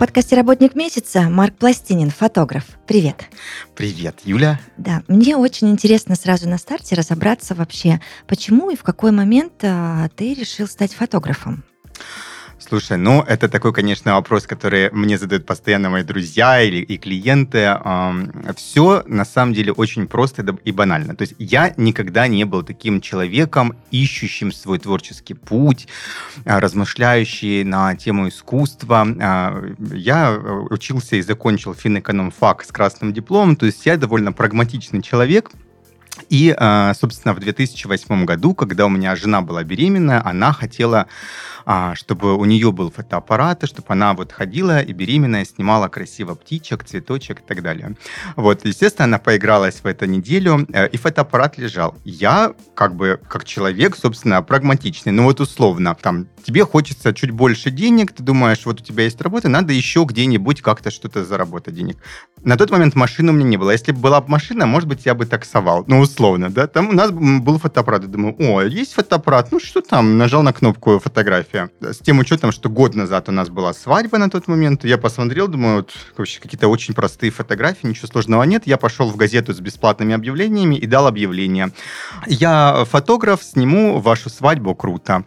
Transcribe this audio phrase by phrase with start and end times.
[0.00, 2.64] Подкасте «Работник месяца» Марк Пластинин, фотограф.
[2.86, 3.26] Привет.
[3.76, 4.58] Привет, Юля.
[4.78, 10.08] Да, мне очень интересно сразу на старте разобраться вообще, почему и в какой момент а,
[10.16, 11.64] ты решил стать фотографом.
[12.60, 17.74] Слушай, ну это такой, конечно, вопрос, который мне задают постоянно мои друзья или и клиенты.
[18.54, 21.16] Все на самом деле очень просто и банально.
[21.16, 25.88] То есть я никогда не был таким человеком, ищущим свой творческий путь,
[26.44, 29.06] а, размышляющий на тему искусства.
[29.20, 35.02] А, я э, учился и закончил финэкономфак с красным дипломом, то есть я довольно прагматичный
[35.02, 35.50] человек,
[36.28, 41.06] и, а, собственно, в 2008 году, когда у меня жена была беременная, она хотела
[41.72, 46.84] а, чтобы у нее был фотоаппарат, чтобы она вот ходила и беременная снимала красиво птичек,
[46.84, 47.96] цветочек и так далее.
[48.36, 51.94] Вот, естественно, она поигралась в эту неделю, э, и фотоаппарат лежал.
[52.04, 57.70] Я, как бы, как человек, собственно, прагматичный, ну вот условно, там, тебе хочется чуть больше
[57.70, 61.98] денег, ты думаешь, вот у тебя есть работа, надо еще где-нибудь как-то что-то заработать денег.
[62.42, 63.70] На тот момент машины у меня не было.
[63.70, 65.84] Если бы была бы машина, может быть, я бы таксовал.
[65.86, 66.66] Ну, условно, да.
[66.66, 68.02] Там у нас был фотоаппарат.
[68.02, 70.16] Я думаю, о, есть фотоаппарат, ну что там?
[70.16, 71.70] Нажал на кнопку фотография.
[71.80, 75.48] С тем учетом, что год назад у нас была свадьба на тот момент, я посмотрел,
[75.48, 78.66] думаю, вот, вообще какие-то очень простые фотографии, ничего сложного нет.
[78.66, 81.72] Я пошел в газету с бесплатными объявлениями и дал объявление.
[82.26, 85.24] Я фотограф, сниму вашу свадьбу, круто.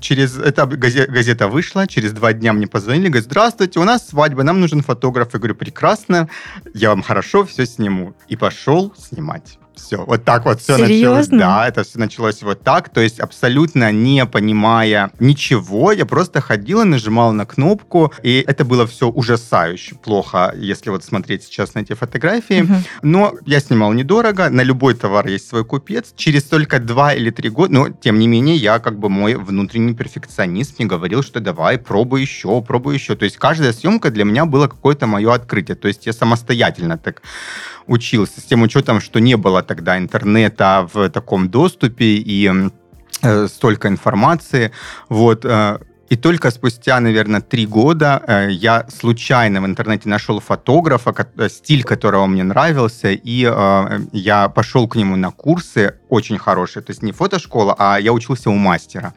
[0.00, 4.60] Через эта газета вышла, через два дня мне позвонили, говорят, здравствуйте, у нас свадьба, нам
[4.60, 5.28] нужен фотограф.
[5.34, 6.28] Я говорю, прекрасно,
[6.74, 8.14] я вам хорошо все сниму.
[8.28, 9.58] И пошел снимать.
[9.76, 11.10] Все, вот так вот все Серьезно?
[11.10, 11.28] началось.
[11.28, 16.84] Да, это все началось вот так, то есть абсолютно не понимая ничего, я просто ходила,
[16.84, 21.94] нажимала на кнопку, и это было все ужасающе плохо, если вот смотреть сейчас на эти
[21.94, 22.62] фотографии.
[22.62, 22.74] Угу.
[23.02, 26.12] Но я снимал недорого, на любой товар есть свой купец.
[26.16, 29.94] Через только два или три года, но тем не менее я как бы мой внутренний
[29.94, 33.16] перфекционист мне говорил, что давай, пробуй еще, пробуй еще.
[33.16, 35.74] То есть каждая съемка для меня было какое-то мое открытие.
[35.74, 37.22] То есть я самостоятельно так
[37.86, 42.50] учился, с тем учетом, что не было тогда интернета в таком доступе и
[43.22, 44.70] э, столько информации.
[45.08, 45.44] Вот.
[45.44, 45.78] Э,
[46.10, 51.82] и только спустя, наверное, три года э, я случайно в интернете нашел фотографа, э, стиль
[51.82, 56.82] которого мне нравился, и э, я пошел к нему на курсы очень хорошие.
[56.82, 59.14] То есть не фотошкола, а я учился у мастера.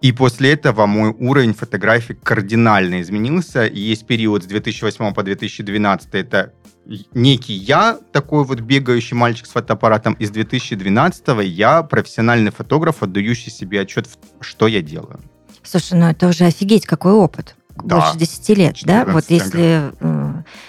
[0.00, 3.66] И после этого мой уровень фотографий кардинально изменился.
[3.66, 6.08] И есть период с 2008 по 2012.
[6.12, 6.52] Это
[7.14, 10.14] некий я, такой вот бегающий мальчик с фотоаппаратом.
[10.14, 14.08] Из 2012 я профессиональный фотограф, отдающий себе отчет,
[14.40, 15.20] что я делаю.
[15.64, 17.56] Слушай, ну это уже офигеть, какой опыт.
[17.82, 18.00] Да.
[18.00, 19.04] Больше 10 лет, да?
[19.04, 20.17] Вот если э,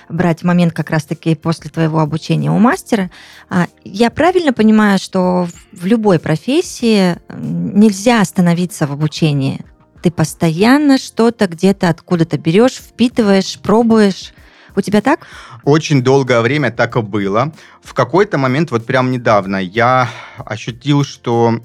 [0.09, 3.09] брать момент как раз-таки после твоего обучения у мастера,
[3.49, 9.65] э, я правильно понимаю, что в любой профессии нельзя остановиться в обучении?
[10.01, 14.33] Ты постоянно что-то где-то откуда-то берешь, впитываешь, пробуешь.
[14.75, 15.27] У тебя так?
[15.63, 17.53] Очень долгое время так и было.
[17.83, 21.59] В какой-то момент, вот прям недавно, я ощутил, что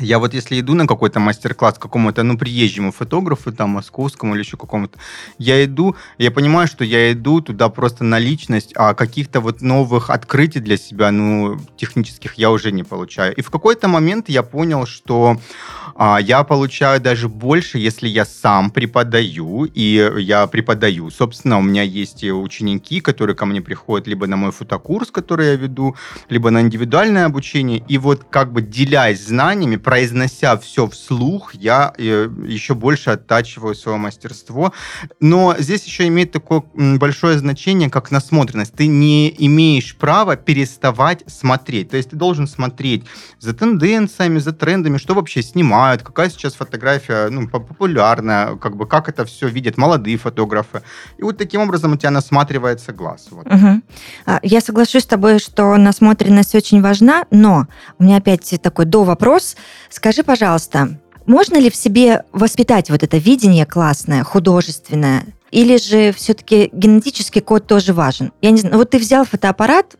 [0.00, 4.56] я вот если иду на какой-то мастер-класс какому-то, ну, приезжему фотографу, там, московскому или еще
[4.56, 4.98] какому-то,
[5.38, 10.10] я иду, я понимаю, что я иду туда просто на личность, а каких-то вот новых
[10.10, 13.34] открытий для себя, ну, технических я уже не получаю.
[13.34, 15.36] И в какой-то момент я понял, что
[16.20, 21.10] я получаю даже больше, если я сам преподаю, и я преподаю.
[21.10, 25.56] Собственно, у меня есть ученики, которые ко мне приходят либо на мой фотокурс, который я
[25.56, 25.96] веду,
[26.28, 32.28] либо на индивидуальное обучение, и вот как бы делясь знаниями, произнося все вслух, я э,
[32.46, 34.72] еще больше оттачиваю свое мастерство.
[35.20, 38.74] Но здесь еще имеет такое большое значение, как насмотренность.
[38.74, 41.90] Ты не имеешь права переставать смотреть.
[41.90, 43.04] То есть ты должен смотреть
[43.38, 49.08] за тенденциями, за трендами, что вообще снимают, какая сейчас фотография ну, популярная, как бы как
[49.08, 50.82] это все видят молодые фотографы.
[51.18, 53.28] И вот таким образом у тебя насматривается глаз.
[53.30, 53.46] Вот.
[53.46, 53.82] Угу.
[54.42, 57.66] Я соглашусь с тобой, что насмотренность очень важна, но
[57.98, 59.56] у меня опять такой до вопрос.
[59.90, 65.24] Скажи, пожалуйста, можно ли в себе воспитать вот это видение классное, художественное?
[65.50, 68.32] Или же все-таки генетический код тоже важен?
[68.40, 69.96] Я не знаю, вот ты взял фотоаппарат,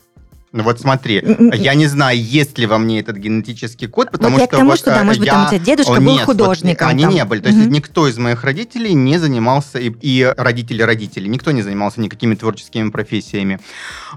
[0.53, 1.19] Ну вот смотри,
[1.55, 4.43] я не знаю, есть ли во мне этот генетический код, потому вот что...
[4.43, 6.25] Я к тому, вот, что, да, может быть, там у тебя дедушка О, был нет,
[6.25, 6.87] художником.
[6.87, 7.41] Вот, они не были.
[7.41, 12.01] То есть никто из моих родителей не занимался, и, и родители родителей, никто не занимался
[12.01, 13.59] никакими творческими профессиями.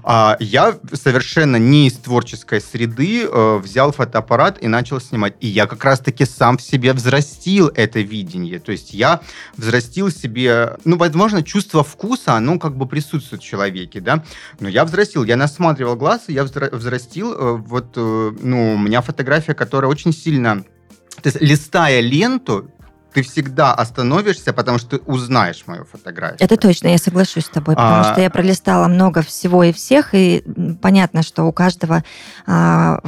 [0.03, 5.33] А, я совершенно не из творческой среды э, взял фотоаппарат и начал снимать.
[5.39, 8.59] И я как раз-таки сам в себе взрастил это видение.
[8.59, 9.21] То есть я
[9.55, 14.23] взрастил себе, ну, возможно, чувство вкуса, оно как бы присутствует в человеке, да.
[14.59, 19.01] Но я взрастил, я насматривал глаз, и я взрастил, э, вот, э, ну, у меня
[19.01, 20.63] фотография, которая очень сильно...
[21.21, 22.69] То есть, листая ленту,
[23.13, 26.37] ты всегда остановишься, потому что ты узнаешь мою фотографию.
[26.39, 28.11] Это точно, я соглашусь с тобой, потому а...
[28.11, 30.43] что я пролистала много всего и всех, и
[30.81, 32.03] понятно, что у каждого
[32.45, 32.99] а,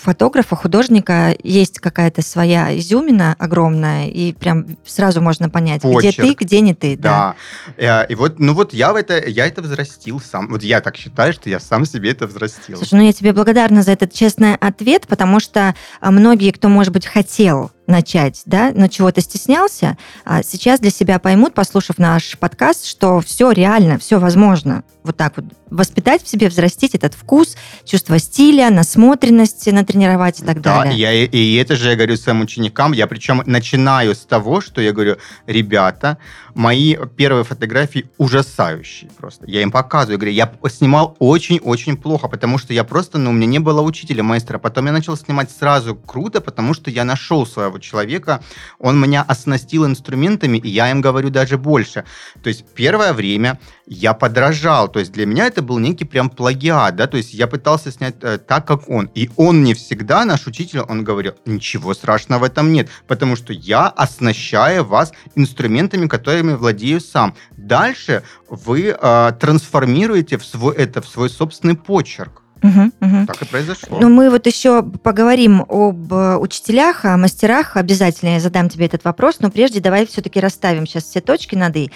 [0.00, 6.18] фотографа, художника есть какая-то своя изюмина огромная, и прям сразу можно понять, Почерк.
[6.18, 6.96] где ты, где не ты.
[6.96, 7.34] Да.
[7.76, 8.04] да.
[8.04, 10.48] Э, и вот, ну вот я в это, я это взрастил сам.
[10.48, 12.76] Вот я так считаю, что я сам себе это взрастил.
[12.76, 16.92] Слушай, ну я тебе благодарна за этот честный ответ, потому что а, многие, кто, может
[16.92, 22.86] быть, хотел начать, да, но чего-то стеснялся, а сейчас для себя поймут, послушав наш подкаст,
[22.86, 24.84] что все реально, все возможно.
[25.02, 30.60] Вот так вот воспитать в себе, взрастить этот вкус, чувство стиля, насмотренность натренировать и так
[30.60, 31.06] да, далее.
[31.06, 32.92] Да, и это же я говорю своим ученикам.
[32.92, 36.18] Я причем начинаю с того, что я говорю, ребята,
[36.54, 39.46] мои первые фотографии ужасающие просто.
[39.46, 43.46] Я им показываю, говорю, я снимал очень-очень плохо, потому что я просто, ну, у меня
[43.46, 44.58] не было учителя, мастера.
[44.58, 48.42] Потом я начал снимать сразу круто, потому что я нашел своего человека,
[48.78, 52.04] он меня оснастил инструментами, и я им говорю даже больше.
[52.42, 56.96] То есть первое время я подражал, то есть для меня это был некий прям плагиат,
[56.96, 59.10] да, то есть я пытался снять э, так, как он.
[59.14, 63.52] И он не всегда, наш учитель, он говорил, ничего страшного в этом нет, потому что
[63.52, 66.06] я оснащаю вас инструментами,
[66.48, 67.34] которыми владею сам.
[67.56, 72.42] Дальше вы э, трансформируете в свой, это в свой собственный почерк.
[72.62, 73.26] Угу, угу.
[73.26, 73.98] Так и произошло.
[74.00, 77.76] Но мы вот еще поговорим об э, учителях, о мастерах.
[77.76, 81.76] Обязательно я задам тебе этот вопрос, но прежде давай все-таки расставим сейчас все точки над
[81.76, 81.92] «и».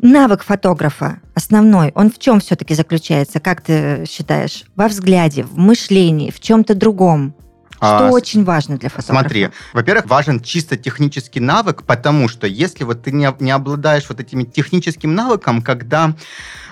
[0.00, 4.64] Навык фотографа основной, он в чем все-таки заключается, как ты считаешь?
[4.74, 7.34] Во взгляде, в мышлении, в чем-то другом?
[7.76, 9.20] Что а, очень важно для фотографа?
[9.20, 14.20] Смотри, во-первых, важен чисто технический навык, потому что если вот ты не, не обладаешь вот
[14.20, 16.14] этим техническим навыком, когда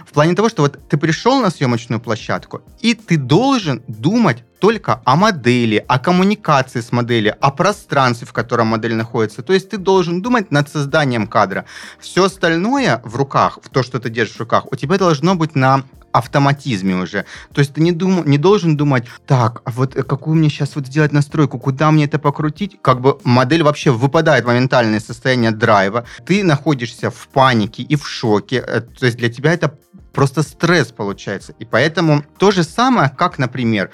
[0.07, 5.01] в плане того, что вот ты пришел на съемочную площадку, и ты должен думать только
[5.05, 9.43] о модели, о коммуникации с моделью, о пространстве, в котором модель находится.
[9.43, 11.65] То есть ты должен думать над созданием кадра.
[11.99, 15.55] Все остальное в руках, в то, что ты держишь в руках, у тебя должно быть
[15.55, 15.83] на
[16.13, 17.25] автоматизме уже.
[17.53, 20.87] То есть ты не, дум, не должен думать, так, а вот какую мне сейчас вот
[20.87, 22.79] сделать настройку, куда мне это покрутить?
[22.83, 26.05] Как бы модель вообще выпадает в моментальное состояние драйва.
[26.25, 28.65] Ты находишься в панике и в шоке.
[28.67, 29.75] Э, то есть для тебя это
[30.13, 31.55] просто стресс получается.
[31.59, 33.91] И поэтому то же самое, как, например,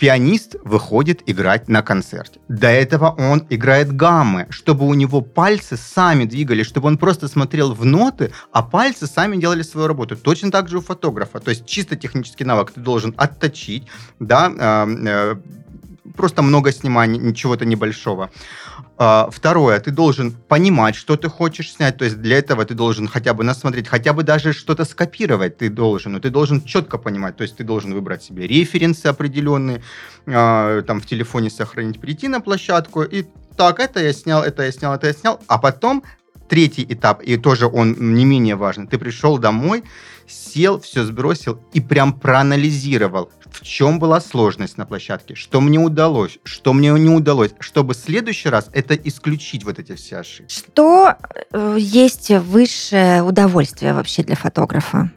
[0.00, 2.40] пианист выходит играть на концерте.
[2.48, 7.74] До этого он играет гаммы, чтобы у него пальцы сами двигались, чтобы он просто смотрел
[7.74, 10.16] в ноты, а пальцы сами делали свою работу.
[10.16, 11.38] Точно так же у фотографа.
[11.38, 13.88] То есть чисто технический навык ты должен отточить,
[14.18, 15.36] да, э, э,
[16.16, 18.30] просто много сниманий, чего-то небольшого.
[19.02, 23.08] А, второе, ты должен понимать, что ты хочешь снять, то есть для этого ты должен
[23.08, 27.34] хотя бы насмотреть, хотя бы даже что-то скопировать ты должен, но ты должен четко понимать,
[27.34, 29.82] то есть ты должен выбрать себе референсы определенные,
[30.26, 33.02] а, там в телефоне сохранить, прийти на площадку.
[33.02, 33.24] И
[33.56, 36.04] так, это я снял, это я снял, это я снял, а потом
[36.50, 39.82] третий этап, и тоже он не менее важен, ты пришел домой,
[40.26, 46.38] сел, все сбросил и прям проанализировал, в чем была сложность на площадке, что мне удалось,
[46.44, 50.52] что мне не удалось, чтобы в следующий раз это исключить вот эти все ошибки.
[50.52, 51.14] Что
[51.52, 55.10] э, есть высшее удовольствие вообще для фотографа?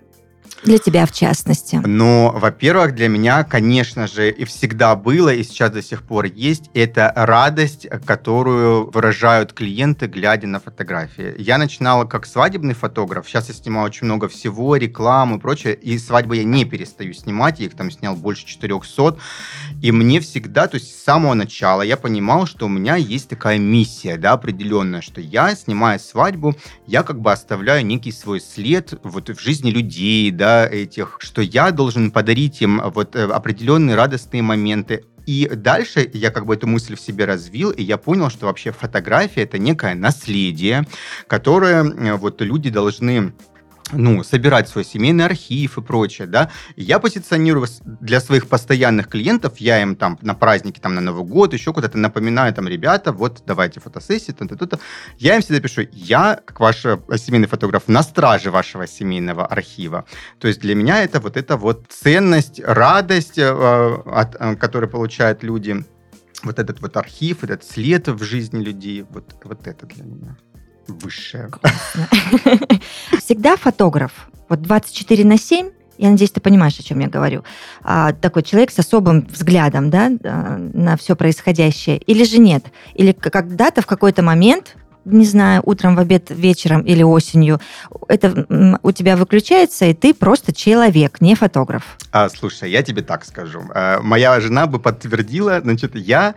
[0.64, 1.82] Для тебя, в частности.
[1.84, 6.70] Ну, во-первых, для меня, конечно же, и всегда было, и сейчас до сих пор есть,
[6.74, 11.36] это радость, которую выражают клиенты, глядя на фотографии.
[11.38, 15.98] Я начинала как свадебный фотограф, сейчас я снимаю очень много всего, рекламы и прочее, и
[15.98, 19.18] свадьбы я не перестаю снимать, я их там снял больше 400,
[19.82, 23.58] и мне всегда, то есть с самого начала я понимал, что у меня есть такая
[23.58, 26.56] миссия, да, определенная, что я, снимая свадьбу,
[26.88, 31.72] я как бы оставляю некий свой след вот в жизни людей, да, этих, что я
[31.72, 35.06] должен подарить им вот э, определенные радостные моменты.
[35.26, 38.72] И дальше я как бы эту мысль в себе развил, и я понял, что вообще
[38.72, 40.86] фотография это некое наследие,
[41.28, 43.34] которое э, вот люди должны
[43.96, 46.50] ну, собирать свой семейный архив и прочее, да.
[46.76, 51.54] я позиционирую для своих постоянных клиентов, я им там на праздники, там на Новый год,
[51.54, 54.80] еще куда-то напоминаю, там, ребята, вот давайте фотосессии, то то то
[55.18, 60.06] Я им всегда пишу, я, как ваш э, семейный фотограф, на страже вашего семейного архива.
[60.40, 65.44] То есть для меня это вот эта вот ценность, радость, э, от, э, которую получают
[65.44, 65.84] люди,
[66.44, 70.38] вот этот вот архив, этот след в жизни людей, вот, вот это для меня
[70.88, 71.50] высшее.
[73.20, 74.12] Всегда фотограф,
[74.50, 77.44] вот 24 на 7, я надеюсь, ты понимаешь, о чем я говорю.
[77.84, 81.98] А, такой человек с особым взглядом да, на все происходящее.
[81.98, 82.66] Или же нет?
[82.96, 84.76] Или когда-то в какой-то момент
[85.06, 87.60] не знаю, утром, в обед, вечером или осенью,
[88.08, 91.98] это у тебя выключается, и ты просто человек, не фотограф.
[92.12, 93.64] А, слушай, я тебе так скажу.
[93.74, 96.36] А, моя жена бы подтвердила, значит, я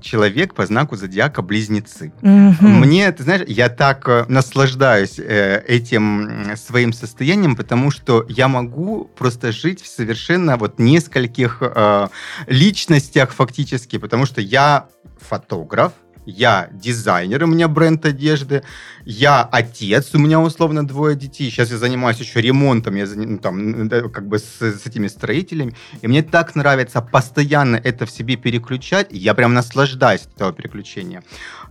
[0.00, 2.12] человек по знаку зодиака близнецы.
[2.22, 2.66] Угу.
[2.66, 9.10] Мне, ты знаешь, я так э, наслаждаюсь э, этим своим состоянием, потому что я могу
[9.16, 12.08] просто жить в совершенно вот нескольких э,
[12.46, 14.86] личностях фактически, потому что я
[15.20, 15.92] фотограф,
[16.24, 18.62] я дизайнер, у меня бренд одежды,
[19.04, 23.88] я отец, у меня условно двое детей, сейчас я занимаюсь еще ремонтом, я ну, там,
[24.10, 29.08] как бы с, с этими строителями, и мне так нравится постоянно это в себе переключать,
[29.10, 31.22] я прям наслаждаюсь этого переключения.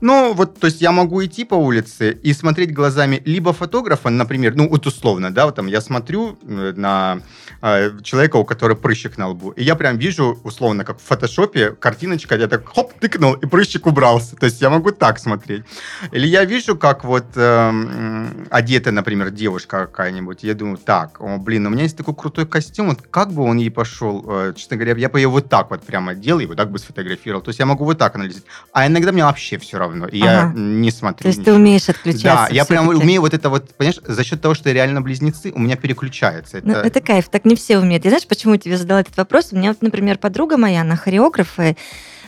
[0.01, 4.55] Ну, вот, то есть я могу идти по улице и смотреть глазами либо фотографа, например,
[4.55, 7.21] ну, вот условно, да, вот там я смотрю э, на
[7.61, 11.71] э, человека, у которого прыщик на лбу, и я прям вижу, условно, как в фотошопе,
[11.71, 14.35] картиночка, я так хоп, тыкнул, и прыщик убрался.
[14.35, 15.63] То есть я могу так смотреть.
[16.11, 20.43] Или я вижу, как вот э, одета, например, девушка какая-нибудь.
[20.43, 23.57] Я думаю, так, о, блин, у меня есть такой крутой костюм, вот как бы он
[23.57, 26.57] ей пошел, э, честно говоря, я бы ее вот так вот прямо делал, и вот
[26.57, 27.41] так бы сфотографировал.
[27.41, 28.49] То есть я могу вот так анализировать.
[28.73, 30.31] А иногда мне вообще все равно, и ага.
[30.31, 31.23] я не смотрю.
[31.23, 31.55] То есть ничего.
[31.55, 32.47] ты умеешь отключаться.
[32.47, 35.51] Да, я прям умею вот это вот, понимаешь, за счет того, что я реально близнецы,
[35.51, 36.57] у меня переключается.
[36.57, 36.67] Это...
[36.67, 38.05] Ну, это кайф, так не все умеют.
[38.05, 39.49] Я знаешь, почему я тебе задала этот вопрос?
[39.51, 41.75] У меня вот, например, подруга моя, она хореограф, и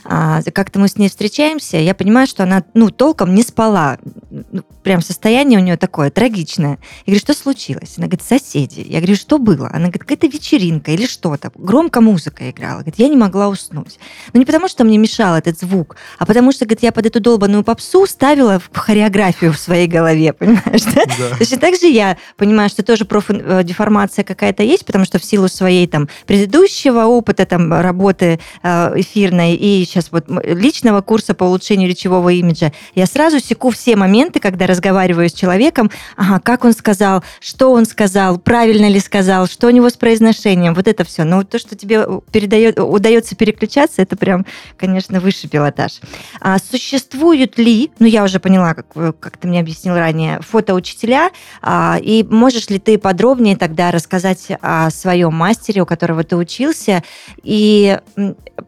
[0.04, 3.98] как-то мы с ней встречаемся, я понимаю, что она, ну, толком не спала.
[4.30, 6.78] Ну, прям состояние у нее такое трагичное.
[7.06, 7.94] Я говорю, что случилось?
[7.96, 8.84] Она говорит, соседи.
[8.86, 9.68] Я говорю, что было?
[9.68, 11.50] Она говорит, какая-то вечеринка или что-то.
[11.54, 12.80] Громко музыка играла.
[12.80, 13.98] Говорит, я не могла уснуть.
[14.32, 17.20] Ну, не потому, что мне мешал этот звук, а потому что, говорит, я под эту
[17.20, 21.04] долбанную попсу ставила в хореографию в своей голове, понимаешь, да?
[21.18, 21.36] да.
[21.38, 25.86] Точно так же я понимаю, что тоже профдеформация какая-то есть, потому что в силу своей
[25.86, 32.30] там предыдущего опыта там работы э, эфирной и сейчас вот личного курса по улучшению речевого
[32.30, 37.72] имиджа, я сразу секу все моменты, когда разговариваю с человеком, ага, как он сказал, что
[37.72, 41.24] он сказал, правильно ли сказал, что у него с произношением, вот это все.
[41.24, 44.44] Но то, что тебе передает, удается переключаться, это прям,
[44.76, 46.00] конечно, высший пилотаж.
[46.40, 51.30] А существуют ли, ну я уже поняла, как, как ты мне объяснил ранее, фотоучителя,
[51.62, 57.02] а, и можешь ли ты подробнее тогда рассказать о своем мастере, у которого ты учился,
[57.42, 57.98] и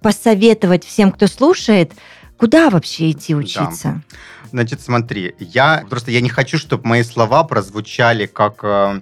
[0.00, 1.92] посоветовать всем, кто слушает,
[2.36, 4.02] куда вообще идти учиться?
[4.10, 4.18] Да.
[4.50, 9.00] Значит, смотри, я просто я не хочу, чтобы мои слова прозвучали как э,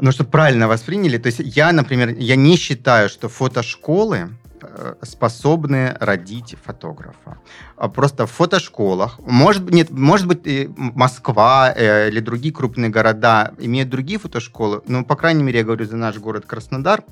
[0.00, 1.18] ну, чтобы правильно восприняли.
[1.18, 4.30] То есть я, например, я не считаю, что фотошколы
[4.60, 7.38] э, способны родить фотографа.
[7.76, 13.52] А просто в фотошколах, может быть, нет, может быть, Москва э, или другие крупные города
[13.58, 17.04] имеют другие фотошколы, но, по крайней мере, я говорю за наш город Краснодар,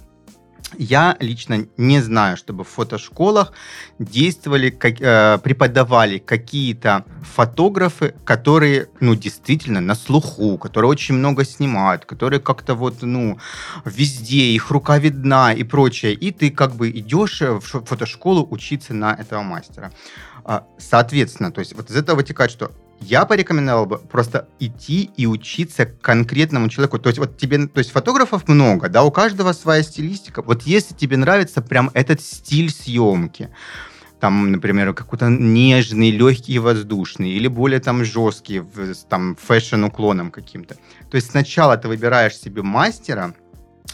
[0.78, 3.52] я лично не знаю, чтобы в фотошколах
[3.99, 12.04] действовали, как, э, преподавали какие-то фотографы, которые, ну, действительно на слуху, которые очень много снимают,
[12.04, 13.38] которые как-то вот, ну,
[13.85, 16.14] везде, их рука видна и прочее.
[16.14, 19.92] И ты как бы идешь в фотошколу учиться на этого мастера.
[20.44, 25.26] А, соответственно, то есть вот из этого вытекает, что я порекомендовал бы просто идти и
[25.26, 26.99] учиться конкретному человеку.
[26.99, 30.43] То есть вот тебе, то есть фотографов много, да, у каждого своя стилистика.
[30.43, 33.50] Вот если тебе нравится прям этот стиль съемки,
[34.21, 38.62] там, например, какой-то нежный, легкий и воздушный, или более там жесткий,
[39.11, 40.76] там, фэшн-уклоном каким-то.
[41.11, 43.35] То есть сначала ты выбираешь себе мастера,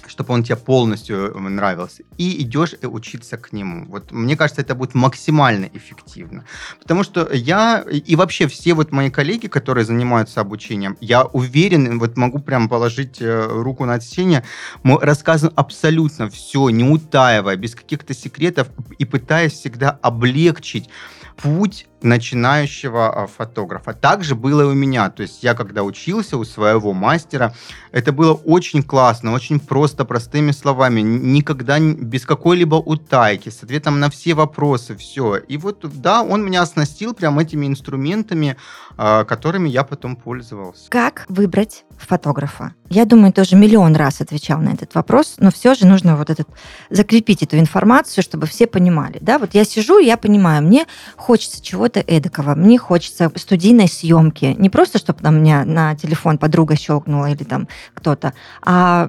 [0.06, 3.86] чтобы он тебе полностью э, нравился, и идешь учиться к нему.
[3.88, 6.44] Вот мне кажется, это будет максимально эффективно.
[6.80, 12.16] Потому что я и вообще все вот мои коллеги, которые занимаются обучением, я уверен, вот
[12.16, 14.44] могу прям положить э, руку на отсечение,
[14.82, 18.68] мы рассказываем абсолютно все, не утаивая, без каких-то секретов
[18.98, 20.88] и пытаясь всегда облегчить
[21.36, 23.92] путь начинающего а, фотографа.
[23.92, 25.10] Также было и у меня.
[25.10, 27.54] То есть я когда учился у своего мастера,
[27.90, 34.10] это было очень классно, очень просто, простыми словами, никогда без какой-либо утайки, с ответом на
[34.10, 35.36] все вопросы, все.
[35.36, 38.56] И вот, да, он меня оснастил прям этими инструментами,
[38.96, 40.88] а, которыми я потом пользовался.
[40.88, 42.74] Как выбрать фотографа?
[42.88, 46.46] Я думаю, тоже миллион раз отвечал на этот вопрос, но все же нужно вот этот
[46.90, 49.18] закрепить эту информацию, чтобы все понимали.
[49.20, 54.70] Да, вот я сижу, я понимаю, мне хочется чего-то эдакого, мне хочется студийной съемки, не
[54.70, 58.32] просто, чтобы там меня на телефон подруга щелкнула или там кто-то,
[58.64, 59.08] а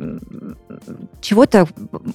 [1.22, 1.68] чего-то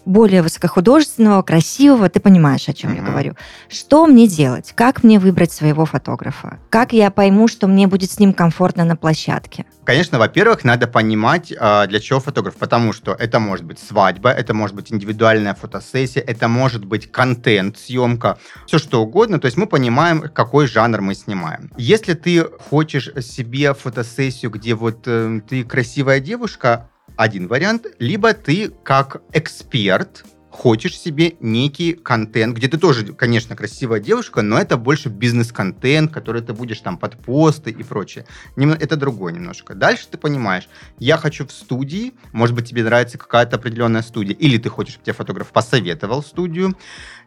[0.04, 2.96] более высокохудожественного, красивого, ты понимаешь, о чем mm-hmm.
[2.96, 3.34] я говорю.
[3.68, 4.72] Что мне делать?
[4.74, 6.58] Как мне выбрать своего фотографа?
[6.70, 9.64] Как я пойму, что мне будет с ним комфортно на площадке?
[9.88, 14.52] Конечно, во-первых, надо понимать, а, для чего фотограф, потому что это может быть свадьба, это
[14.52, 19.40] может быть индивидуальная фотосессия, это может быть контент, съемка, все что угодно.
[19.40, 21.72] То есть мы понимаем, какой жанр мы снимаем.
[21.78, 28.68] Если ты хочешь себе фотосессию, где вот э, ты красивая девушка, один вариант, либо ты
[28.84, 30.22] как эксперт
[30.58, 36.42] хочешь себе некий контент, где ты тоже, конечно, красивая девушка, но это больше бизнес-контент, который
[36.42, 38.26] ты будешь там под посты и прочее.
[38.56, 39.76] Это другое немножко.
[39.76, 44.58] Дальше ты понимаешь, я хочу в студии, может быть, тебе нравится какая-то определенная студия, или
[44.58, 46.76] ты хочешь, чтобы тебе фотограф посоветовал студию,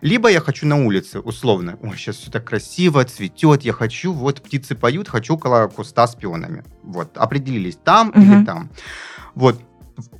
[0.01, 1.77] либо я хочу на улице, условно.
[1.81, 6.15] Ой, сейчас все так красиво, цветет, я хочу, вот птицы поют, хочу около куста с
[6.15, 6.65] пионами.
[6.83, 8.19] Вот, определились там угу.
[8.19, 8.69] или там.
[9.35, 9.61] Вот,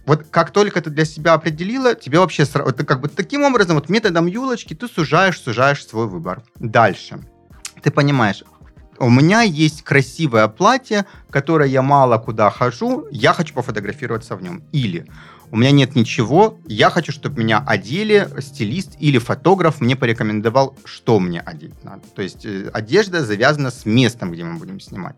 [0.06, 3.90] вот как только ты для себя определила, тебе вообще вот, как бы таким образом, вот
[3.90, 6.44] методом юлочки ты сужаешь, сужаешь свой выбор.
[6.60, 7.20] Дальше.
[7.82, 8.44] Ты понимаешь,
[9.00, 14.64] у меня есть красивое платье, которое я мало куда хожу, я хочу пофотографироваться в нем.
[14.72, 15.08] Или
[15.52, 21.20] у меня нет ничего, я хочу, чтобы меня одели стилист или фотограф мне порекомендовал, что
[21.20, 22.04] мне одеть надо.
[22.16, 25.16] То есть э, одежда завязана с местом, где мы будем снимать.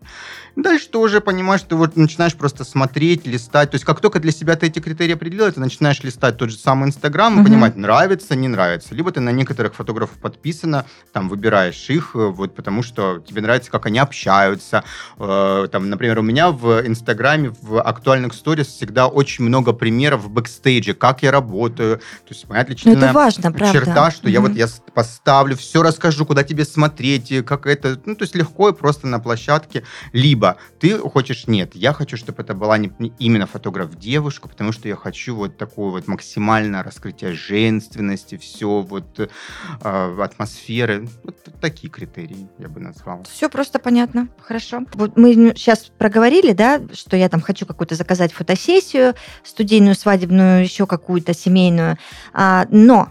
[0.56, 3.70] Дальше ты уже понимаешь, ты вот начинаешь просто смотреть, листать.
[3.70, 6.56] То есть как только для себя ты эти критерии определил, ты начинаешь листать тот же
[6.56, 7.48] самый Инстаграм и угу.
[7.48, 8.94] понимать, нравится, не нравится.
[8.94, 13.70] Либо ты на некоторых фотографов подписана, там выбираешь их, э, вот потому что тебе нравится,
[13.70, 14.82] как они общаются.
[15.18, 20.30] Э, там, например, у меня в Инстаграме в актуальных stories всегда очень много примеров в
[20.30, 21.98] бэкстейдже, как я работаю.
[21.98, 23.72] То есть моя отличительная ну, это важно, правда.
[23.72, 24.32] черта, что mm-hmm.
[24.32, 28.70] я вот я поставлю, все расскажу, куда тебе смотреть, как это, ну, то есть легко
[28.70, 29.84] и просто на площадке.
[30.12, 34.72] Либо ты хочешь, нет, я хочу, чтобы это была не, не именно фотограф девушка, потому
[34.72, 41.08] что я хочу вот такое вот максимальное раскрытие женственности, все вот э, атмосферы.
[41.22, 43.24] Вот такие критерии я бы назвал.
[43.30, 44.82] Все просто понятно, хорошо.
[44.94, 50.62] Вот мы сейчас проговорили, да, что я там хочу какую-то заказать фотосессию, студийную свадьбу свадебную,
[50.62, 51.98] еще какую-то семейную.
[52.32, 53.08] А, но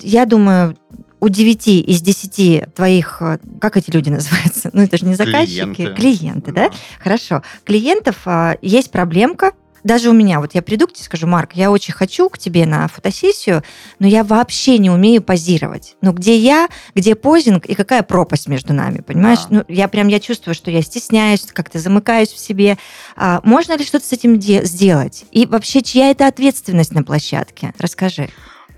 [0.00, 0.76] я думаю,
[1.20, 4.70] у 9 из 10 твоих, э, как эти люди называются?
[4.72, 6.68] Ну, это же не заказчики, клиенты, клиенты да?
[6.68, 6.76] да?
[6.98, 7.42] Хорошо.
[7.64, 9.52] Клиентов а, есть проблемка,
[9.84, 12.66] даже у меня, вот я приду к тебе скажу, Марк, я очень хочу к тебе
[12.66, 13.62] на фотосессию,
[13.98, 15.96] но я вообще не умею позировать.
[16.00, 19.40] Ну, где я, где позинг и какая пропасть между нами, понимаешь?
[19.48, 19.56] Да.
[19.56, 22.78] Ну, я прям, я чувствую, что я стесняюсь, как-то замыкаюсь в себе.
[23.16, 25.24] А, можно ли что-то с этим де- сделать?
[25.32, 27.72] И вообще, чья это ответственность на площадке?
[27.78, 28.30] Расскажи.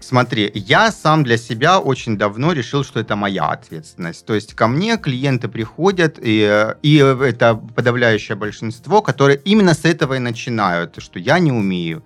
[0.02, 4.26] Смотри, я сам для себя очень давно решил, что это моя ответственность.
[4.26, 10.14] То есть ко мне клиенты приходят, и, и это подавляющее большинство, которые именно с этого
[10.14, 12.02] и начинают, что я не умею.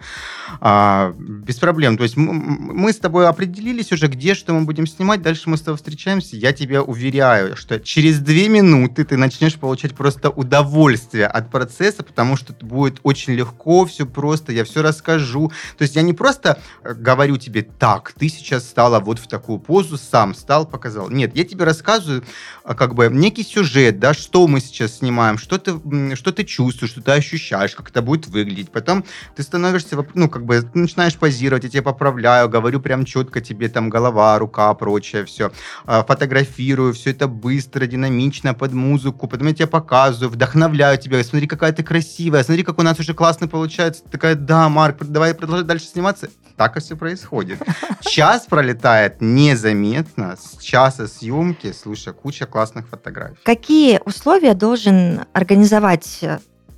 [0.60, 1.96] А, без проблем.
[1.96, 5.62] То есть мы с тобой определились уже, где что мы будем снимать, дальше мы с
[5.62, 6.36] тобой встречаемся.
[6.36, 12.36] Я тебя уверяю, что через две минуты ты начнешь получать просто удовольствие от процесса, потому
[12.36, 15.52] что будет очень легко, все просто, я все расскажу.
[15.78, 17.85] То есть я не просто э, говорю тебе, так,
[18.18, 21.10] ты сейчас стала вот в такую позу, сам стал, показал.
[21.10, 22.24] Нет, я тебе рассказываю
[22.64, 26.92] а, как бы некий сюжет, да, что мы сейчас снимаем, что ты, что ты чувствуешь,
[26.92, 28.70] что ты ощущаешь, как это будет выглядеть.
[28.70, 33.68] Потом ты становишься, ну, как бы, начинаешь позировать, я тебя поправляю, говорю прям четко тебе
[33.68, 35.52] там голова, рука, прочее, все.
[35.84, 41.46] А, фотографирую, все это быстро, динамично, под музыку, потом я тебе показываю, вдохновляю тебя, смотри,
[41.46, 44.02] какая ты красивая, смотри, как у нас уже классно получается.
[44.10, 46.28] Такая, да, Марк, давай продолжать дальше сниматься.
[46.56, 47.58] Так и все происходит.
[48.00, 53.38] Час пролетает незаметно, с часа съемки, слушай, куча классных фотографий.
[53.44, 56.24] Какие условия должен организовать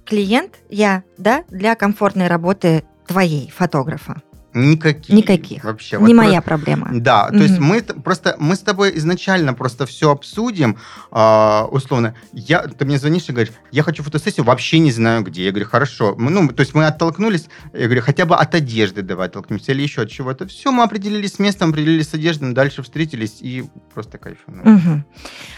[0.04, 4.22] клиент, я, да, для комфортной работы твоей, фотографа?
[4.58, 5.14] Никаких.
[5.14, 5.64] Никаких.
[5.64, 5.96] Вообще.
[5.96, 6.88] Не Вот моя проблема.
[6.92, 10.78] Да, то есть мы просто мы с тобой изначально просто все обсудим,
[11.10, 12.14] а, условно.
[12.32, 15.44] Я, ты мне звонишь и говоришь, я хочу фотосессию, вообще не знаю где.
[15.44, 16.14] Я говорю, хорошо.
[16.18, 19.82] Мы, ну, то есть мы оттолкнулись, я говорю, хотя бы от одежды давай оттолкнемся или
[19.82, 20.46] еще от чего-то.
[20.46, 24.68] Все, мы определились с местом, определились с одеждой, дальше встретились и просто кайфанули.
[24.68, 25.04] Мгм.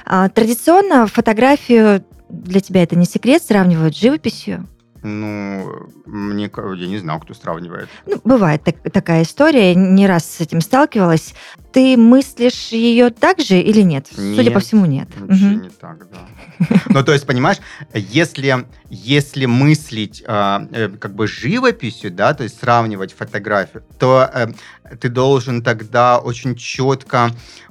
[0.05, 4.69] А, традиционно фотографию для тебя это не секрет, сравнивают с живописью.
[5.03, 7.89] Ну, мне, я не знаю, кто сравнивает.
[8.07, 11.35] Ну, бывает так- такая история, не раз с этим сталкивалась.
[11.73, 14.09] Ты мыслишь ее так же или нет?
[14.15, 14.55] Судя Нет.
[14.55, 15.09] по всему, нет.
[15.17, 15.63] Вообще Мгм.
[15.63, 16.29] не так, да.
[16.89, 17.59] Ну, то есть, понимаешь,
[17.95, 24.49] если, если мыслить а, э, как бы живописью, да, то есть сравнивать фотографию, то э,
[25.01, 27.31] ты должен тогда очень четко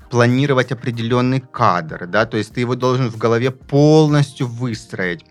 [0.10, 5.24] планировать определенный кадр, да, то есть ты его должен в голове полностью выстроить.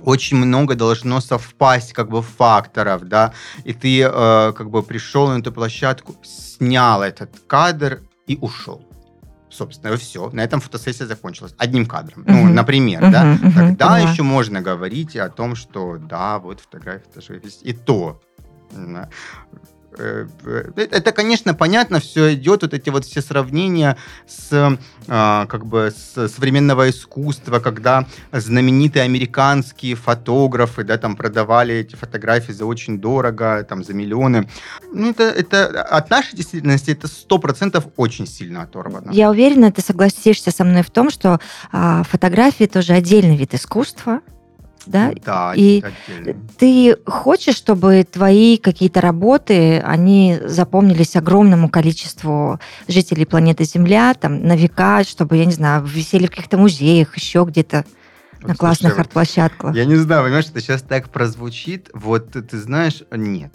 [0.00, 3.32] Очень много должно совпасть как бы факторов, да,
[3.64, 8.82] и ты э, как бы пришел на эту площадку, снял этот кадр и ушел.
[9.50, 10.28] Собственно, все.
[10.30, 11.54] На этом фотосессия закончилась.
[11.58, 12.22] Одним кадром.
[12.26, 12.54] Ну, Мгм.
[12.54, 13.24] например, Мгм, да.
[13.24, 14.10] мгм, Тогда поняла.
[14.10, 17.60] еще можно говорить о том, что да, вот фотография, это живопись.
[17.62, 18.20] И то.
[19.98, 24.78] Э, э, Это, конечно, понятно, все идет, вот эти вот все сравнения с
[25.10, 32.52] а, как бы с современного искусства, когда знаменитые американские фотографы, да, там продавали эти фотографии
[32.52, 34.48] за очень дорого, там за миллионы.
[34.92, 39.10] Ну, это, это от нашей действительности это сто процентов очень сильно оторвано.
[39.12, 41.40] Я уверена, ты согласишься со мной в том, что
[41.72, 44.20] а, фотографии тоже отдельный вид искусства.
[44.86, 45.12] Да?
[45.24, 46.40] Да, И отдельно.
[46.58, 54.56] Ты хочешь, чтобы твои какие-то работы, они запомнились огромному количеству жителей планеты Земля, там, на
[54.56, 57.84] века, чтобы, я не знаю, висели в каких-то музеях, еще где-то
[58.40, 59.74] на Вот, классных арт-площадках?
[59.74, 61.90] Я не знаю, понимаешь, это сейчас так прозвучит.
[61.92, 63.52] Вот ты знаешь, нет.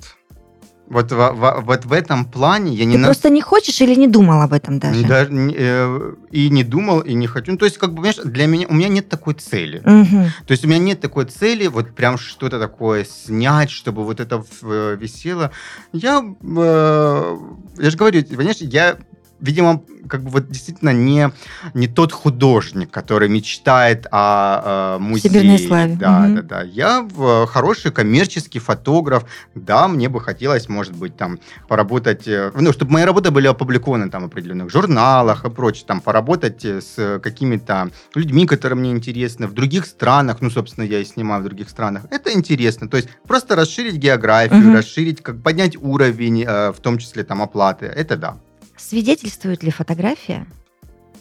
[0.94, 3.96] Вот, во- во- вот в этом плане я не Ты на- просто не хочешь или
[3.96, 5.06] не думал об этом даже?
[5.08, 7.52] даже не- э, и не думал, и не хочу.
[7.52, 9.82] Ну, то есть, как бы, понимаешь, для меня, у меня нет такой цели.
[9.84, 10.26] Мгм.
[10.46, 14.38] То есть у меня нет такой цели, вот прям что-то такое снять, чтобы вот это
[14.38, 15.50] в- э, висело.
[15.94, 17.38] Я, э,
[17.80, 18.98] я же говорю, понимаешь, я,
[19.44, 21.30] видимо, как бы вот действительно не,
[21.74, 25.30] не тот художник, который мечтает о, э, музее.
[25.30, 25.96] Всемирной славе.
[26.00, 26.36] Да, Мгм.
[26.36, 26.62] да, да.
[26.64, 27.08] Я
[27.48, 29.26] хороший коммерческий фотограф.
[29.54, 34.10] Да, мне бы хотелось, может быть, там поработать, э, ну, чтобы мои работы были опубликованы
[34.10, 39.48] там в определенных журналах и прочее, там поработать э, с какими-то людьми, которые мне интересны,
[39.48, 42.04] в других странах, ну, собственно, я и снимаю в других странах.
[42.12, 42.88] Это интересно.
[42.88, 44.76] То есть просто расширить географию, Мгм.
[44.76, 47.88] расширить, как поднять уровень, э, в том числе там оплаты.
[47.88, 48.38] Это да.
[48.84, 50.46] Свидетельствует ли фотография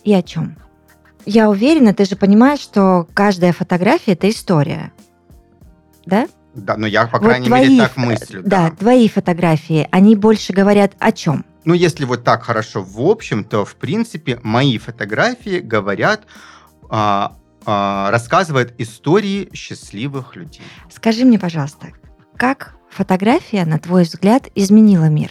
[0.03, 0.57] и о чем?
[1.25, 4.92] Я уверена, ты же понимаешь, что каждая фотография– это история.
[6.05, 6.27] Да?
[6.55, 8.42] Да, но я, по Вот крайней твои мере, так мыслю.
[8.42, 8.77] Да, да.
[8.77, 11.44] твои фотографии, они больше говорят о чем?
[11.64, 16.27] Ну, если вот так хорошо в общем, то, в принципе, мои фотографии говорят,
[16.90, 20.62] а, а, рассказывают истории счастливых людей.
[20.90, 21.92] Скажи мне, пожалуйста,
[22.37, 25.31] как фотография, на твой взгляд, изменила мир?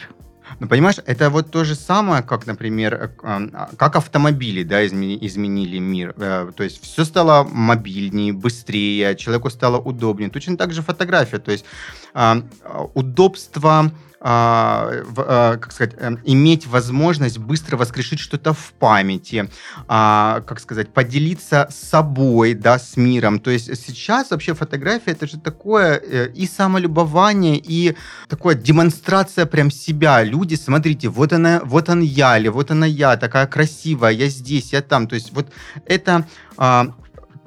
[0.61, 5.17] Ну, понимаешь, это вот то же самое, как, например, э, а, как автомобили, да, измени-
[5.19, 6.13] изменили мир.
[6.17, 10.29] Э, То есть все стало мобильнее, быстрее, человеку стало удобнее.
[10.29, 11.39] Точно так же фотография.
[11.39, 11.65] То есть
[12.13, 13.91] а, а, удобство
[14.21, 19.49] а, в- а, как сказать, э, иметь возможность быстро воскрешить что-то в памяти,
[19.87, 23.39] а, как сказать, поделиться собой, да, с миром.
[23.39, 27.95] То есть сейчас вообще фотография это же такое э, и самолюбование, и
[28.29, 30.23] такое демонстрация прям себя.
[30.23, 34.71] Люди, смотрите, вот она, вот он я, или вот она я, такая красивая, я здесь,
[34.73, 35.07] я там.
[35.07, 35.51] То есть вот
[35.85, 36.93] это а,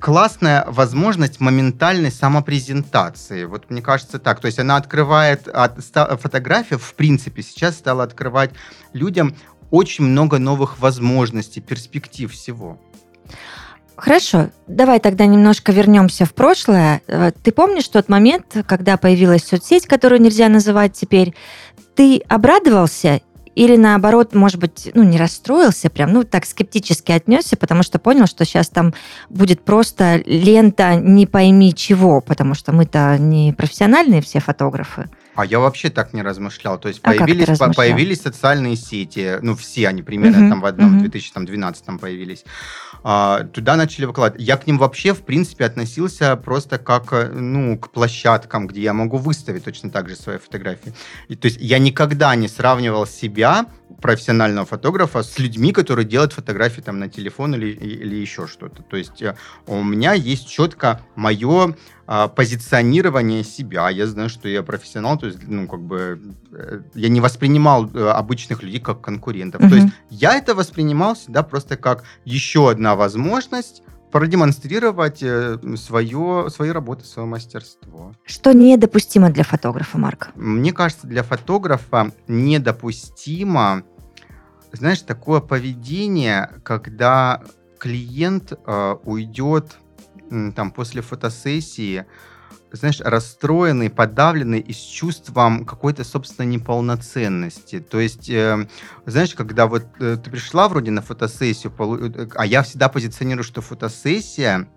[0.00, 3.44] классная возможность моментальной самопрезентации.
[3.44, 4.40] Вот мне кажется так.
[4.40, 5.78] То есть она открывает, от,
[6.20, 8.50] фотография в принципе сейчас стала открывать
[8.92, 9.34] людям
[9.70, 12.78] очень много новых возможностей, перспектив всего.
[13.96, 17.00] Хорошо, давай тогда немножко вернемся в прошлое.
[17.06, 21.34] Э, Ты помнишь тот момент, когда появилась соцсеть, которую нельзя называть теперь?
[21.94, 23.20] Ты обрадовался
[23.54, 28.26] или наоборот, может быть, ну, не расстроился прям, ну, так скептически отнесся, потому что понял,
[28.26, 28.94] что сейчас там
[29.30, 35.08] будет просто лента не пойми чего, потому что мы-то не профессиональные все фотографы.
[35.34, 36.78] А я вообще так не размышлял.
[36.78, 40.66] То есть А появились, по- появились социальные сети, ну все они примерно Мгм, там в
[40.66, 40.98] одном, мгм.
[40.98, 42.44] в 2012 появились.
[43.02, 44.40] А, туда начали выкладывать.
[44.42, 48.92] Я к ним вообще, в принципе, относился просто как, э, ну, к площадкам, где я
[48.94, 50.94] могу выставить точно так же свои фотографии.
[51.28, 53.66] И, то есть я никогда не сравнивал себя
[54.04, 58.82] профессионального фотографа с людьми, которые делают фотографии там на телефон или, или еще что-то.
[58.82, 59.34] То есть э,
[59.66, 61.74] у меня есть четко мое
[62.06, 63.88] а, позиционирование себя.
[63.88, 66.20] Я знаю, что я профессионал, то есть, ну, как бы,
[66.52, 69.62] э, я не воспринимал э, обычных людей как конкурентов.
[69.62, 69.70] Mm-hmm.
[69.70, 75.24] То есть я это воспринимал всегда просто как еще одна возможность продемонстрировать
[75.78, 78.12] свое, свои работы, свое мастерство.
[78.26, 80.28] Что недопустимо для фотографа, Марк?
[80.36, 83.82] Мне кажется, для фотографа недопустимо,
[84.76, 87.42] знаешь, такое поведение, когда
[87.78, 89.78] клиент э, уйдет
[90.54, 92.06] там после фотосессии,
[92.72, 97.78] знаешь, расстроенный, подавленный и с чувством какой-то, собственно, неполноценности.
[97.78, 98.66] То есть, э,
[99.06, 103.60] знаешь, когда вот э, ты пришла вроде на фотосессию, э, а я всегда позиционирую, что
[103.60, 104.68] фотосессия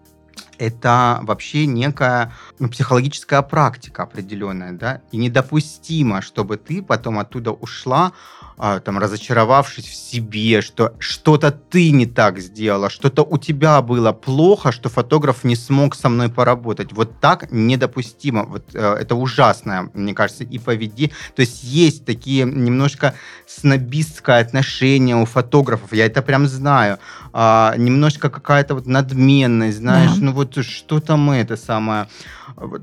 [0.57, 8.13] это вообще некая ну, психологическая практика определенная, да, и недопустимо, чтобы ты потом оттуда ушла
[8.59, 14.13] а, там, разочаровавшись в себе, что что-то ты не так сделала, что-то у тебя было
[14.13, 16.91] плохо, что фотограф не смог со мной поработать.
[16.91, 18.45] Вот так недопустимо.
[18.45, 21.11] Вот э, это ужасное, мне кажется, и поведи.
[21.35, 23.13] То есть есть такие немножко
[23.45, 26.97] снобистское отношение у фотографов, я это прям знаю.
[27.33, 30.25] А, немножко какая-то вот надменность, знаешь, да.
[30.25, 32.07] ну вот что там это самое.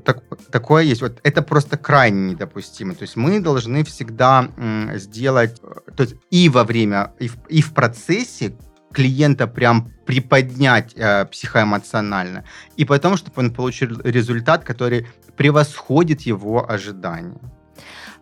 [0.03, 1.01] Так, такое есть.
[1.01, 2.93] Вот это просто крайне недопустимо.
[2.93, 5.61] То есть мы должны всегда м, сделать
[5.95, 8.55] то есть и во время, и в, и в процессе
[8.93, 12.45] клиента прям приподнять э, психоэмоционально,
[12.77, 17.39] и потом, чтобы он получил результат, который превосходит его ожидания.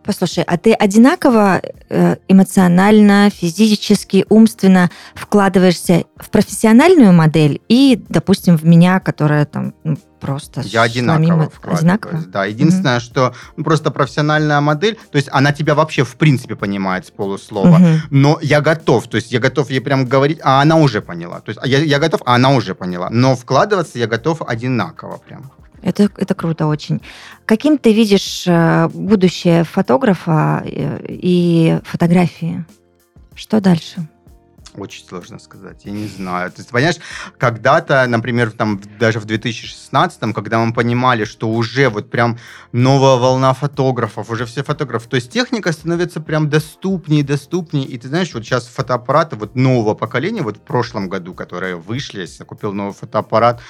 [0.06, 8.66] Послушай, а ты одинаково э, эмоционально, физически, умственно вкладываешься в профессиональную модель и, допустим, в
[8.66, 11.50] меня, которая там ну, просто Я одинаково.
[11.63, 12.24] Одинаково?
[12.28, 13.02] Да, единственное, mm-hmm.
[13.02, 17.78] что ну, просто профессиональная модель, то есть она тебя вообще в принципе понимает с полуслова,
[17.78, 17.98] mm-hmm.
[18.10, 21.39] но я готов, то есть я готов ей прям говорить, а она уже поняла.
[21.39, 23.10] То есть я, я готов, а она уже поняла.
[23.10, 25.52] Но вкладываться я готов одинаково прям.
[25.84, 27.02] Это, это круто очень.
[27.46, 32.65] Каким ты видишь э, будущее фотографа э, и фотографии?
[33.36, 34.08] Что дальше?
[34.76, 36.50] Очень сложно сказать, я не знаю.
[36.50, 36.96] То есть, понимаешь,
[37.38, 42.39] когда-то, например, там даже в 2016, когда мы понимали, что уже вот прям
[42.72, 47.86] новая волна фотографов, уже все фотографы, то есть техника становится прям доступнее доступнее.
[47.86, 52.28] И ты знаешь, вот сейчас фотоаппараты вот нового поколения, вот в прошлом году, которые вышли,
[52.28, 53.62] я купил новый фотоаппарат,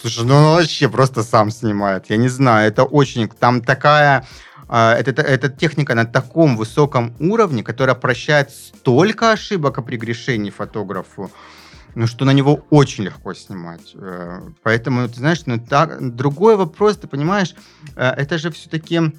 [0.00, 2.10] Слушай, ну он вообще просто сам снимает.
[2.10, 3.28] Я не знаю, это очень...
[3.28, 4.26] Там такая...
[4.68, 11.30] А, это, это техника на таком высоком уровне, которая прощает столько ошибок о прегрешении фотографу,
[11.94, 13.92] ну, что на него очень легко снимать.
[13.94, 17.54] Э, поэтому, ты знаешь, ну, так, другой вопрос, ты понимаешь,
[17.94, 19.12] э, это же все-таки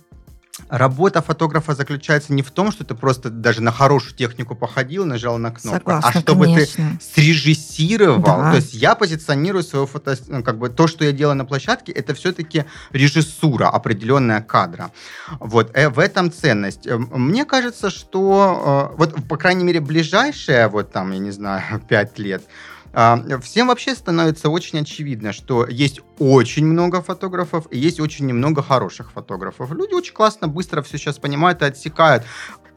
[0.69, 5.37] Работа фотографа заключается не в том, что ты просто даже на хорошую технику походил, нажал
[5.37, 6.97] на кнопку, Согласна, а чтобы конечно.
[6.99, 8.21] ты срежиссировал.
[8.21, 8.51] Да.
[8.51, 11.91] То есть я позиционирую свою фото, ну, как бы то, что я делаю на площадке,
[11.91, 14.91] это все-таки режиссура определенная кадра.
[15.39, 16.87] Вот э, в этом ценность.
[16.87, 21.79] Э, мне кажется, что э, вот по крайней мере ближайшие вот там я не знаю
[21.87, 22.76] пять лет а,
[23.43, 29.11] всем вообще становится очень очевидно, что есть очень много фотографов и есть очень немного хороших
[29.11, 29.71] фотографов.
[29.71, 32.23] Люди очень классно, быстро все сейчас понимают и отсекают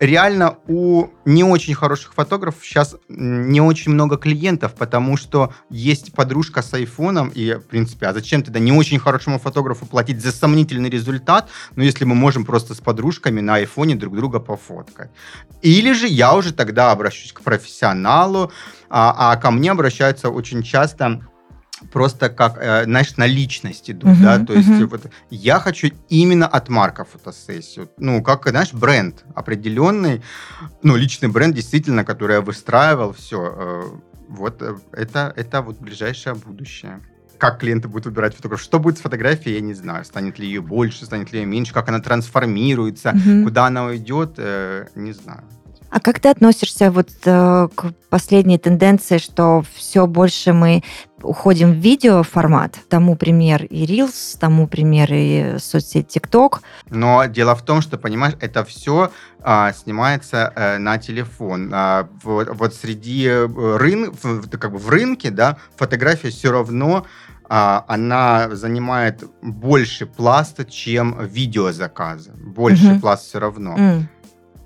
[0.01, 6.63] реально у не очень хороших фотографов сейчас не очень много клиентов, потому что есть подружка
[6.63, 10.89] с айфоном, и, в принципе, а зачем тогда не очень хорошему фотографу платить за сомнительный
[10.89, 15.11] результат, ну, если мы можем просто с подружками на айфоне друг друга пофоткать.
[15.61, 18.51] Или же я уже тогда обращусь к профессионалу,
[18.89, 21.21] а, а ко мне обращаются очень часто
[21.93, 24.87] просто как, э, знаешь, на личность идут, uh-huh, да, то есть uh-huh.
[24.87, 30.23] вот я хочу именно от Марка фотосессию, ну, как, знаешь, бренд определенный,
[30.83, 33.83] ну, личный бренд действительно, который я выстраивал, все, э,
[34.29, 37.01] вот э, это, это вот ближайшее будущее
[37.39, 38.61] как клиенты будут выбирать фотограф.
[38.61, 40.05] Что будет с фотографией, я не знаю.
[40.05, 44.35] Станет ли ее больше, станет ли ее меньше, как она трансформируется, mm куда она уйдет,
[44.37, 45.43] э, не знаю.
[45.91, 50.83] А как ты относишься вот э, к последней тенденции, что все больше мы
[51.21, 52.77] уходим в видеоформат?
[52.89, 56.61] Тому пример и Reels, тому пример и соцсеть TikTok.
[56.91, 59.11] Но дело в том, что, понимаешь, это все
[59.43, 61.71] а, снимается а, на телефон.
[61.75, 67.05] А, вот, вот среди э, рынка, как бы в рынке, да, фотография все равно
[67.53, 72.31] а, она занимает больше пласта, чем видеозаказы.
[72.31, 73.01] Больше mm-hmm.
[73.01, 73.77] пласт все равно.
[73.77, 74.03] Mm.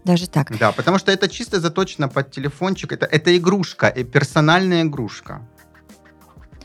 [0.05, 0.57] Даже так.
[0.59, 2.93] Да, потому что это чисто заточено под телефончик.
[2.93, 5.41] Это, это игрушка, и персональная игрушка.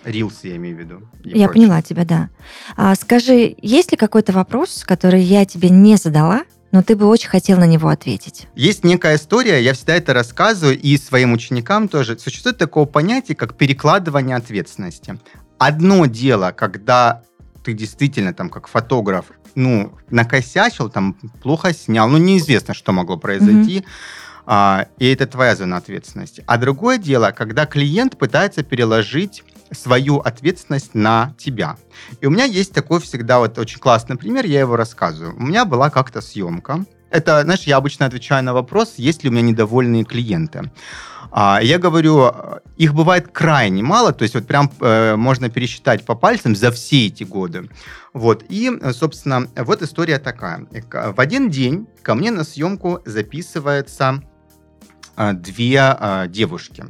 [0.04, 1.10] Рилс, я имею в виду.
[1.24, 1.50] Я прочее.
[1.50, 2.30] поняла тебя, да.
[2.78, 7.30] А, скажи, есть ли какой-то вопрос, который я тебе не задала, но ты бы очень
[7.30, 8.48] хотел на него ответить.
[8.56, 12.18] Есть некая история, я всегда это рассказываю и своим ученикам тоже.
[12.18, 15.20] Существует такое понятие, как перекладывание ответственности.
[15.58, 17.24] Одно дело, когда
[17.64, 23.80] ты действительно там как фотограф, ну, накосячил, там плохо снял, ну, неизвестно, что могло произойти.
[23.80, 23.86] Mm-hmm
[24.52, 26.44] а, и это твоя зона ответственности.
[26.48, 31.78] А другое дело, когда клиент пытается переложить свою ответственность на тебя.
[32.20, 35.36] И у меня есть такой всегда вот очень классный пример, я его рассказываю.
[35.38, 36.84] У меня была как-то съемка.
[37.12, 40.72] Это, знаешь, я обычно отвечаю на вопрос, есть ли у меня недовольные клиенты.
[41.32, 42.32] А, я говорю,
[42.78, 47.08] их бывает крайне мало, то есть вот прям э, можно пересчитать по пальцам за все
[47.08, 47.70] эти годы.
[48.14, 50.66] Вот, и, собственно, вот история такая.
[50.92, 54.24] В один день ко мне на съемку записывается
[55.16, 56.86] а, две а, девушки.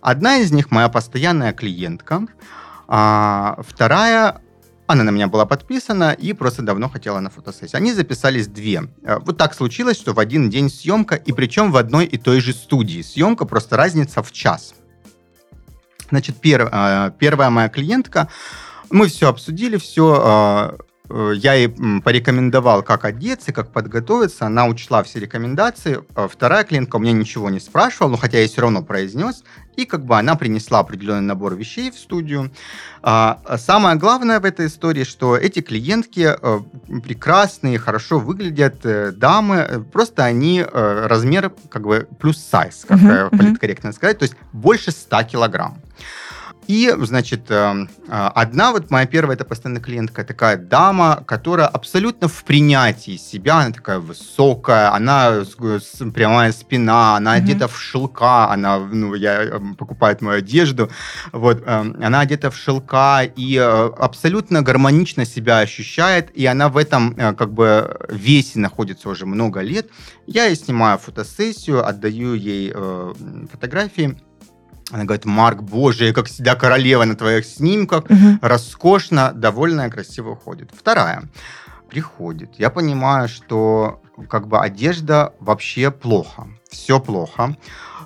[0.00, 2.26] Одна из них моя постоянная клиентка,
[2.86, 4.40] а вторая
[4.86, 7.78] она на меня была подписана и просто давно хотела на фотосессию.
[7.78, 8.82] Они записались две.
[9.04, 12.40] А, вот так случилось, что в один день съемка, и причем в одной и той
[12.40, 13.02] же студии.
[13.02, 14.74] Съемка, просто разница в час.
[16.10, 16.68] Значит, пер,
[17.18, 18.28] первая моя клиентка,
[18.90, 21.68] мы все обсудили, все Э, я ей
[22.02, 24.46] порекомендовал, как одеться, как подготовиться.
[24.46, 26.02] Она учла все рекомендации.
[26.16, 29.44] Э, вторая клиентка у меня ничего не спрашивала, но хотя я все равно произнес.
[29.76, 32.50] И как бы она принесла определенный набор вещей в студию.
[33.02, 36.60] А, а самое главное в этой истории, что эти клиентки э,
[37.02, 38.80] прекрасные, хорошо выглядят
[39.18, 39.84] дамы.
[39.92, 43.94] Просто они размер как бы плюс сайз, как uh-huh, политкорректно uh-huh.
[43.94, 44.18] сказать.
[44.18, 45.82] То есть больше 100 килограмм.
[46.66, 52.28] И, значит, эм, а, одна вот моя первая, это постоянная клиентка, такая дама, которая абсолютно
[52.28, 55.44] в принятии себя, она такая высокая, она
[56.14, 57.42] прямая спина, она mm-hmm.
[57.42, 60.90] одета в шелка, она, ну, я эм, покупает мою одежду,
[61.32, 66.76] вот, эм, она одета в шелка и э, абсолютно гармонично себя ощущает, и она в
[66.76, 69.88] этом, э, как бы, весе находится уже много лет.
[70.26, 73.14] Я ей снимаю фотосессию, отдаю ей э,
[73.52, 74.16] фотографии,
[74.90, 78.38] она говорит, Марк, боже, как всегда королева на твоих снимках, угу.
[78.42, 80.70] роскошно, довольная, красиво уходит.
[80.76, 81.24] Вторая.
[81.88, 82.50] Приходит.
[82.58, 86.48] Я понимаю, что как бы одежда вообще плохо.
[86.68, 87.56] Все плохо.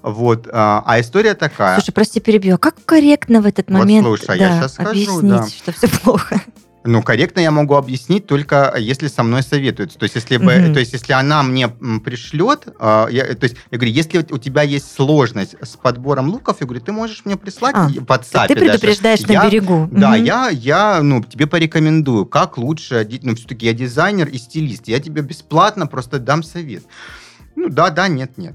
[0.02, 0.48] Вот.
[0.52, 1.76] А, а история такая.
[1.76, 2.54] Слушай, прости, перебью.
[2.56, 5.46] А как корректно в этот момент вот, слушай, да, я сейчас скажу, объяснить, да.
[5.46, 6.40] что все плохо?
[6.88, 9.98] Ну, корректно я могу объяснить только если со мной советуются.
[9.98, 10.72] То есть, если, бы, mm-hmm.
[10.72, 14.62] то есть, если она мне пришлет, э, я, то есть, я говорю, если у тебя
[14.62, 19.20] есть сложность с подбором луков, я говорю, ты можешь мне прислать а, под Ты предупреждаешь
[19.20, 19.33] даже.
[19.35, 19.87] на я, берегу.
[19.92, 20.24] Да, mm-hmm.
[20.24, 23.22] я, я ну, тебе порекомендую, как лучше одеть.
[23.22, 24.88] Ну, все-таки я дизайнер и стилист.
[24.88, 26.85] Я тебе бесплатно просто дам совет.
[27.55, 28.55] Ну, да, да, нет, нет.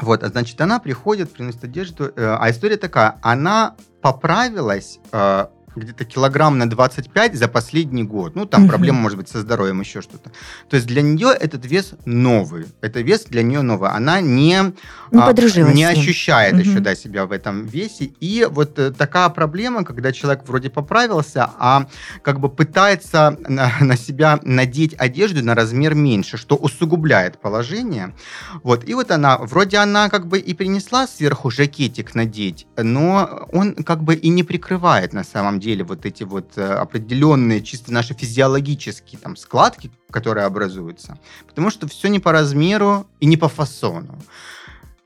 [0.00, 2.12] Вот, а значит, она приходит, приносит одежду.
[2.14, 8.34] Э, а история такая, она поправилась э, где-то килограмм на 25 за последний год.
[8.34, 8.70] Ну, там угу.
[8.70, 10.30] проблема, может быть, со здоровьем, еще что-то.
[10.68, 12.66] То есть для нее этот вес новый.
[12.80, 13.90] Это вес для нее новый.
[13.90, 14.72] Она не,
[15.10, 15.32] не, а,
[15.72, 16.60] не ощущает угу.
[16.62, 18.06] еще да, себя в этом весе.
[18.20, 21.86] И вот э, такая проблема, когда человек вроде поправился, а
[22.22, 28.14] как бы пытается на, на себя надеть одежду на размер меньше, что усугубляет положение.
[28.62, 28.88] Вот.
[28.88, 34.02] И вот она, вроде она как бы и принесла сверху жакетик надеть, но он как
[34.02, 38.14] бы и не прикрывает на самом деле деле вот эти вот э, определенные чисто наши
[38.14, 44.18] физиологические там складки, которые образуются, потому что все не по размеру и не по фасону.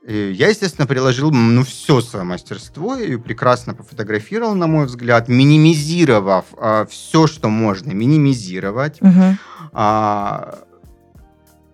[0.05, 6.85] Я, естественно, приложил ну, все свое мастерство и прекрасно пофотографировал, на мой взгляд, минимизировав а,
[6.85, 9.01] все, что можно минимизировать.
[9.01, 9.37] Угу.
[9.71, 10.59] А,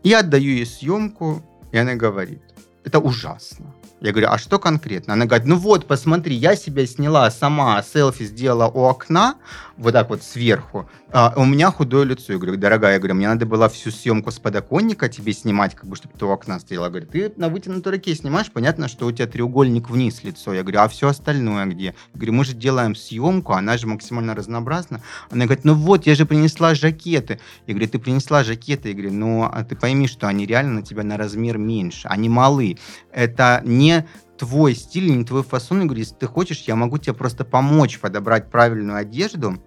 [0.03, 2.43] и отдаю ей съемку, и она говорит,
[2.83, 3.73] это ужасно.
[4.01, 5.13] Я говорю, а что конкретно?
[5.13, 9.35] Она говорит, ну вот, посмотри, я себя сняла сама, селфи сделала у окна,
[9.79, 12.33] вот так вот сверху, а у меня худое лицо.
[12.33, 15.87] Я говорю, дорогая, я говорю, мне надо было всю съемку с подоконника тебе снимать, как
[15.87, 16.89] бы, чтобы ты у окна стояла.
[16.89, 20.53] Говорю, ты на вытянутой руке снимаешь, понятно, что у тебя треугольник вниз лицо.
[20.53, 21.85] Я говорю, а все остальное где?
[21.85, 25.01] Я говорю, мы же делаем съемку, она же максимально разнообразна.
[25.31, 27.39] Она говорит, ну вот, я же принесла жакеты.
[27.65, 28.89] Я говорю, ты принесла жакеты?
[28.89, 32.27] Я говорю, ну, а ты пойми, что они реально на тебя на размер меньше, они
[32.27, 32.77] малы.
[33.11, 34.05] Это не
[34.37, 35.79] твой стиль, не твой фасон.
[35.79, 39.61] Я говорю, если ты хочешь, я могу тебе просто помочь подобрать правильную одежду,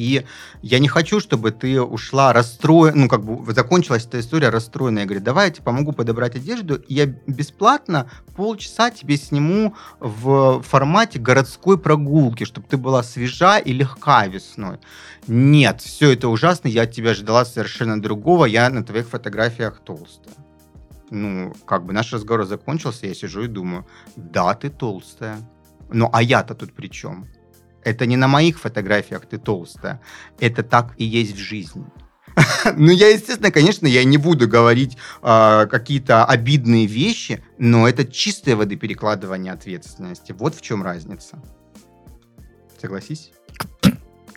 [0.00, 0.24] и
[0.62, 5.02] я не хочу, чтобы ты ушла расстроена, ну, как бы закончилась эта история расстроенная.
[5.02, 10.62] Я говорю, давай я тебе помогу подобрать одежду, и я бесплатно полчаса тебе сниму в
[10.62, 14.78] формате городской прогулки, чтобы ты была свежа и легка весной.
[15.26, 20.34] Нет, все это ужасно, я от тебя ждала совершенно другого, я на твоих фотографиях толстая.
[21.10, 23.86] Ну, как бы наш разговор закончился, я сижу и думаю,
[24.16, 25.36] да, ты толстая.
[25.92, 27.26] Ну, а я-то тут при чем?
[27.84, 30.00] Это не на моих фотографиях ты толстая.
[30.38, 31.84] Это так и есть в жизни.
[32.76, 38.56] Ну, я, естественно, конечно, я не буду говорить э, какие-то обидные вещи, но это чистое
[38.56, 40.32] воды перекладывание ответственности.
[40.32, 41.42] Вот в чем разница.
[42.80, 43.32] Согласись?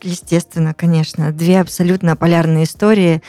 [0.01, 1.32] Естественно, конечно.
[1.32, 3.21] Две абсолютно полярные истории.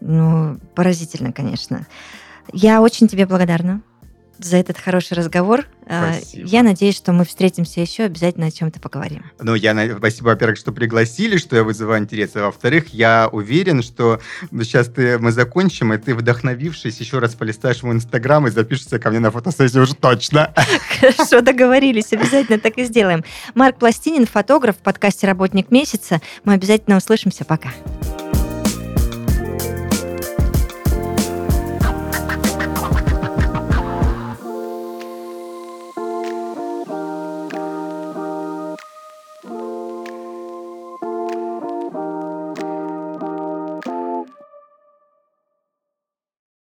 [0.00, 1.86] Ну, поразительно, конечно.
[2.52, 3.82] Я очень тебе благодарна
[4.38, 5.66] за этот хороший разговор.
[5.86, 6.48] А, спасибо.
[6.48, 9.24] Я надеюсь, что мы встретимся еще, обязательно о чем-то поговорим.
[9.38, 12.30] Ну, я спасибо, во-первых, что пригласили, что я вызываю интерес.
[12.34, 14.20] А во-вторых, я уверен, что
[14.50, 19.10] сейчас ты, мы закончим, и ты, вдохновившись, еще раз полистаешь мой инстаграм и запишешься ко
[19.10, 20.52] мне на фотосессию уже точно.
[21.00, 23.24] Хорошо, договорились, обязательно так и сделаем.
[23.54, 26.20] Марк Пластинин, фотограф в подкасте «Работник месяца».
[26.44, 27.44] Мы обязательно услышимся.
[27.44, 27.70] Пока.